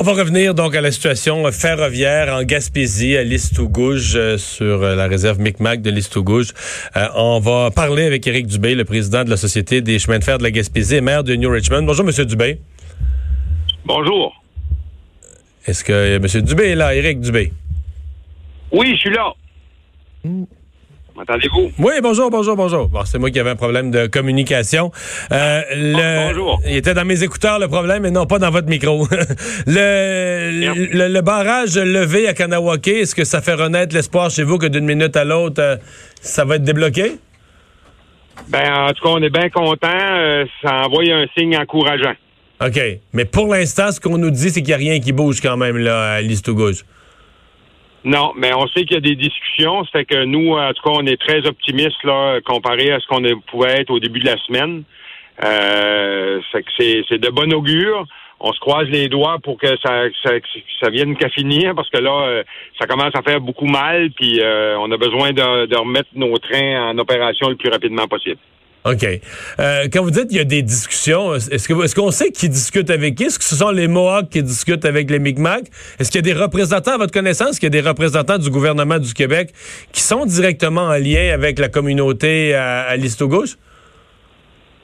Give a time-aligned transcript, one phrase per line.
[0.00, 4.96] On va revenir donc à la situation ferroviaire en Gaspésie, à Listougouge, euh, sur euh,
[4.96, 6.54] la réserve Micmac de Listougouge.
[6.96, 10.24] Euh, on va parler avec Éric Dubé, le président de la Société des chemins de
[10.24, 11.82] fer de la Gaspésie et maire de New Richmond.
[11.82, 12.60] Bonjour, Monsieur Dubé.
[13.84, 14.42] Bonjour.
[15.66, 16.42] Est-ce que M.
[16.46, 17.52] Dubé est là, Éric Dubé?
[18.72, 19.34] Oui, je suis là.
[21.16, 21.72] M'entendez-vous?
[21.78, 22.88] Oui, bonjour, bonjour, bonjour.
[22.88, 24.90] Bon, c'est moi qui avais un problème de communication.
[25.32, 26.60] Euh, le, bonjour.
[26.66, 29.06] Il était dans mes écouteurs le problème, mais non pas dans votre micro.
[29.66, 30.50] le,
[30.92, 34.66] le, le barrage levé à Kanawake, est-ce que ça fait renaître l'espoir chez vous que
[34.66, 35.76] d'une minute à l'autre, euh,
[36.20, 37.12] ça va être débloqué?
[38.48, 39.88] Ben, en tout cas, on est bien content.
[39.92, 42.14] Euh, ça envoie un signe encourageant.
[42.64, 42.80] OK.
[43.12, 45.56] Mais pour l'instant, ce qu'on nous dit, c'est qu'il n'y a rien qui bouge quand
[45.56, 46.84] même là, à l'Istougouse.
[48.04, 49.84] Non, mais on sait qu'il y a des discussions.
[49.86, 53.22] Fait que nous, en tout cas, on est très optimistes là, comparé à ce qu'on
[53.46, 54.84] pouvait être au début de la semaine.
[55.44, 58.06] Euh, c'est, c'est de bon augure.
[58.40, 60.30] On se croise les doigts pour que ça, ça,
[60.80, 62.42] ça vienne qu'à finir parce que là, euh,
[62.78, 66.34] ça commence à faire beaucoup mal, puis euh, on a besoin de, de remettre nos
[66.38, 68.38] trains en opération le plus rapidement possible.
[68.86, 69.04] OK.
[69.58, 72.48] Euh, quand vous dites qu'il y a des discussions, est-ce que est-ce qu'on sait qui
[72.48, 73.24] discute avec qui?
[73.24, 75.64] Est-ce que ce sont les Mohawks qui discutent avec les Mi'kmaq?
[75.98, 78.48] Est-ce qu'il y a des représentants, à votre connaissance, qu'il y a des représentants du
[78.48, 79.50] gouvernement du Québec
[79.92, 83.56] qui sont directement en lien avec la communauté à, à gauche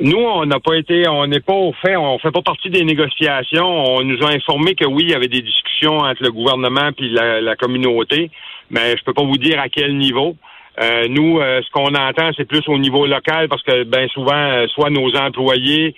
[0.00, 2.82] Nous, on n'a pas été, on n'est pas au fait, on fait pas partie des
[2.82, 3.64] négociations.
[3.64, 7.10] On nous a informé que oui, il y avait des discussions entre le gouvernement puis
[7.10, 8.32] la, la communauté,
[8.70, 10.34] mais je peux pas vous dire à quel niveau.
[10.80, 14.34] Euh, nous, euh, ce qu'on entend, c'est plus au niveau local parce que bien souvent,
[14.34, 15.94] euh, soit nos employés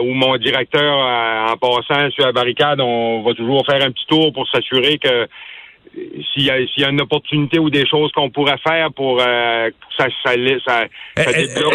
[0.00, 4.32] ou mon directeur, en passant sur la barricade, on va toujours faire un petit tour
[4.32, 5.28] pour s'assurer que
[5.94, 10.06] s'il y, y a une opportunité ou des choses qu'on pourrait faire pour euh, ça,
[10.24, 10.32] ça,
[10.66, 10.84] ça,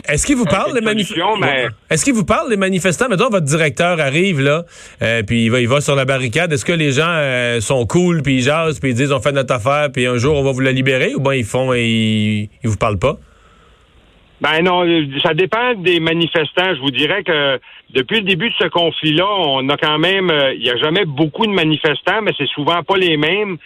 [0.08, 1.38] Est-ce qu'il vous parle des manifestants?
[1.38, 1.68] Mais...
[1.90, 3.10] Est-ce qu'il vous parle des manifestants?
[3.10, 4.64] Mettons, votre directeur arrive là,
[5.02, 6.52] euh, puis il va, il va sur la barricade.
[6.52, 9.32] Est-ce que les gens euh, sont cool, puis ils jasent, puis ils disent on fait
[9.32, 11.86] notre affaire, puis un jour on va vous la libérer, ou bien ils font et
[11.86, 13.18] ils, ils vous parlent pas?
[14.40, 14.86] Ben non,
[15.24, 16.76] ça dépend des manifestants.
[16.76, 17.60] Je vous dirais que
[17.90, 21.48] depuis le début de ce conflit-là, on a quand même, il n'y a jamais beaucoup
[21.48, 23.58] de manifestants, mais c'est souvent pas les mêmes.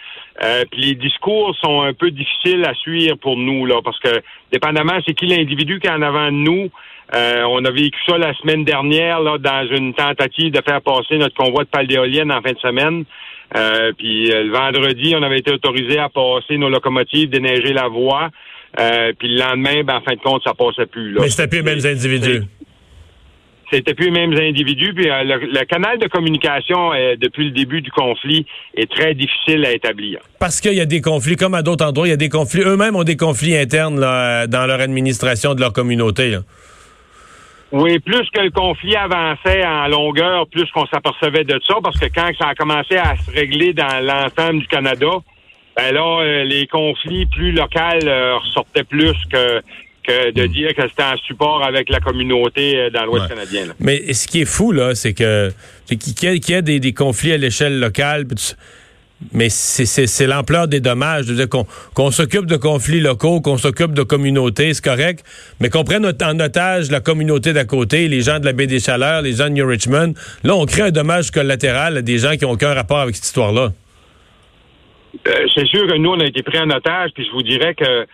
[0.42, 4.22] Euh, puis les discours sont un peu difficiles à suivre pour nous, là, parce que
[4.50, 6.70] dépendamment c'est qui l'individu qui est en avant de nous,
[7.14, 11.18] euh, on a vécu ça la semaine dernière là, dans une tentative de faire passer
[11.18, 13.04] notre convoi de pales d'éoliennes en fin de semaine.
[13.54, 18.30] Euh, puis le vendredi, on avait été autorisé à passer nos locomotives, déneiger la voie.
[18.76, 21.12] Puis le lendemain, ben, en fin de compte, ça passait plus.
[21.12, 21.20] Là.
[21.22, 22.42] Mais c'était plus les mêmes individus
[23.72, 24.92] c'était plus les mêmes individus.
[24.94, 28.46] Puis euh, le, canal de communication euh, depuis le début du conflit
[28.76, 30.20] est très difficile à établir.
[30.38, 32.62] Parce qu'il y a des conflits, comme à d'autres endroits, il y a des conflits.
[32.62, 36.38] Eux-mêmes ont des conflits internes là, dans leur administration de leur communauté.
[37.72, 42.04] Oui, plus que le conflit avançait en longueur, plus qu'on s'apercevait de ça, parce que
[42.14, 45.08] quand ça a commencé à se régler dans l'ensemble du Canada,
[45.76, 49.62] ben là, euh, les conflits plus locaux ressortaient plus que
[50.02, 50.48] que de hmm.
[50.48, 53.66] dire que c'était en support avec la communauté euh, dans l'Ouest canadien.
[53.78, 55.52] Mais ce qui est fou, là, c'est que
[55.86, 58.24] qu'il y, a des, des conflits à l'échelle locale,
[59.32, 61.26] mais c'est l'ampleur des dommages.
[61.94, 65.24] qu'on s'occupe de conflits locaux, qu'on s'occupe de communautés, c'est correct,
[65.60, 68.80] mais qu'on prenne en otage la communauté d'à côté, les gens de la baie des
[68.80, 70.14] Chaleurs, les gens de New Richmond.
[70.44, 73.26] Là, on crée un dommage collatéral à des gens qui n'ont aucun rapport avec cette
[73.26, 73.72] histoire-là.
[75.26, 77.74] Euh, c'est sûr que nous, on a été pris en otage, puis je vous dirais
[77.74, 78.06] que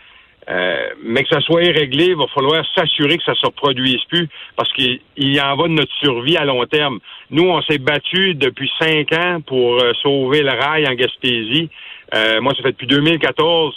[0.51, 4.29] euh, mais que ça soit réglé, il va falloir s'assurer que ça se reproduise plus
[4.57, 7.01] parce qu'il y en va de notre survie à long terme.
[7.31, 11.69] Nous, on s'est battu depuis cinq ans pour euh, sauver le rail en Gaspésie.
[12.15, 13.77] Euh, moi, ça fait depuis 2014.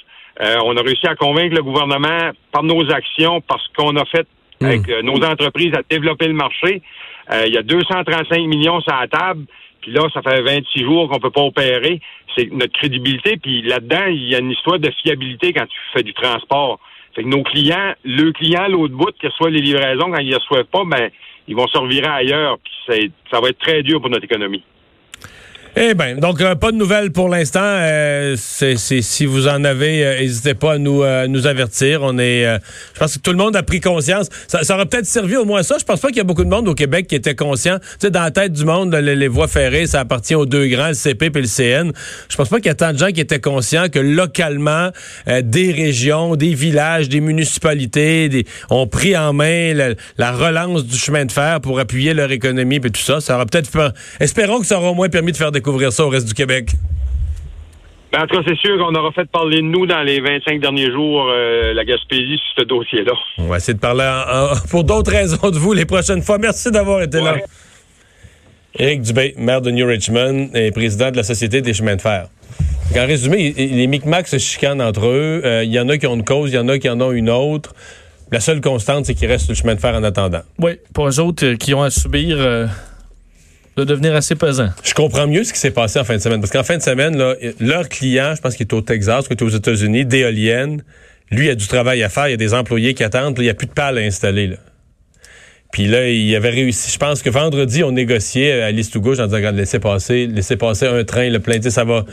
[0.64, 4.26] on a réussi à convaincre le gouvernement par nos actions, parce qu'on a fait
[4.62, 4.66] hmm.
[4.66, 6.81] avec nos entreprises à développer le marché.
[7.46, 9.44] il y a 235 millions sur la table.
[9.81, 12.00] Puis là, ça fait 26 jours qu'on peut pas opérer.
[12.36, 13.38] C'est notre crédibilité.
[13.38, 16.80] Puis là-dedans, il y a une histoire de fiabilité quand tu fais du transport.
[17.16, 20.36] Fait que nos clients, le client, l'autre bout, que ce les livraisons, quand ils ne
[20.36, 21.09] reçoivent pas, ben,
[21.47, 22.58] ils vont se ailleurs.
[22.59, 24.64] Puis ça va être très dur pour notre économie.
[25.78, 27.62] Eh bien, donc euh, pas de nouvelles pour l'instant.
[27.63, 32.01] Euh, c'est, si vous en avez, euh, n'hésitez pas à nous, nous avertir.
[32.04, 32.44] On est,
[32.94, 34.28] je pense que tout le monde a pris conscience.
[34.50, 35.78] Ça, ça aurait peut-être servi au moins ça.
[35.80, 37.80] Je pense pas qu'il y a beaucoup de monde au Québec qui était conscient.
[37.80, 40.90] Tu sais, dans la tête du monde, les, voies ferrées, ça appartient aux deux grands,
[40.90, 41.92] le CP et le CN.
[42.28, 44.90] Je pense pas qu'il y a tant de gens qui étaient conscients que localement,
[45.42, 49.74] des régions, des villages, des municipalités des, ont pris en main
[50.18, 53.22] la, relance du chemin de fer pour appuyer leur économie et tout ça.
[53.22, 56.06] Ça aura peut-être, espérons que ça aura au moins permis de faire des découvrir ça
[56.06, 56.72] au reste du Québec?
[58.12, 60.60] Ben, en tout cas, c'est sûr qu'on aura fait parler de nous dans les 25
[60.60, 63.13] derniers jours, euh, la Gaspésie, sur ce dossier-là.
[63.38, 64.10] On va essayer de parler
[64.69, 66.38] pour d'autres raisons de vous les prochaines fois.
[66.38, 67.36] Merci d'avoir été là.
[68.78, 72.28] Éric Dubé, maire de New Richmond et président de la Société des chemins de fer.
[72.96, 75.42] En résumé, les Micmacs se chicanent entre eux.
[75.46, 77.00] Euh, il y en a qui ont une cause, il y en a qui en
[77.00, 77.74] ont une autre.
[78.31, 80.42] La seule constante, c'est qu'ils restent sur le chemin de fer en attendant.
[80.60, 82.68] Oui, pour eux autres euh, qui ont à subir euh,
[83.77, 84.69] de devenir assez pesant.
[84.83, 86.41] Je comprends mieux ce qui s'est passé en fin de semaine.
[86.41, 89.38] Parce qu'en fin de semaine, là, leur client, je pense qu'il est au Texas, qu'il
[89.38, 90.83] est aux États-Unis, d'éolienne,
[91.31, 93.44] lui, il a du travail à faire, il y a des employés qui attendent, il
[93.44, 94.47] n'y a plus de pales à installer.
[94.47, 94.57] Là.
[95.71, 96.91] Puis là, il avait réussi.
[96.91, 100.88] Je pense que vendredi, on négociait à l'Est gauche en disant, laissez passer, laissez passer
[100.88, 102.06] un train, le plein, ça va,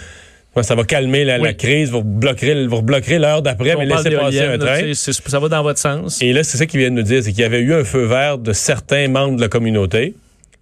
[0.63, 4.59] ça va calmer la, crise, vous bloquerez, vous bloquerez l'heure d'après, mais laissez passer un
[4.59, 4.95] train.
[4.95, 6.23] ça va dans votre sens.
[6.23, 7.83] Et là, c'est ça qu'il vient de nous dire, c'est qu'il y avait eu un
[7.83, 10.15] feu vert de certains membres de la communauté.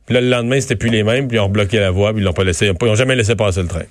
[0.07, 2.23] Puis là, le lendemain, c'était plus les mêmes, puis ils ont bloqué la voie, puis
[2.23, 3.83] ils l'ont pas laissé, ils n'ont jamais laissé passer le train.